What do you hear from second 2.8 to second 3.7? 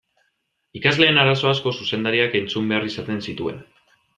izaten zituen.